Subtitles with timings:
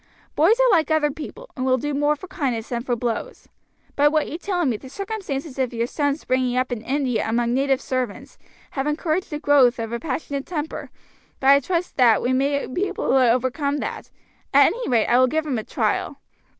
[0.35, 3.47] Boys are like other people, and will do more for kindness than for blows.
[3.95, 7.53] By what you tell me, the circumstances of your son's bringing up in India among
[7.53, 8.39] native servants
[8.71, 10.89] have encouraged the growth of a passionate temper,
[11.39, 14.09] but I trust that we may be able to overcome that;
[14.55, 16.17] at any rate I will give him a trial."